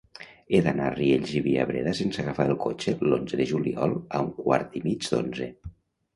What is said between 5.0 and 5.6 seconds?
d'onze.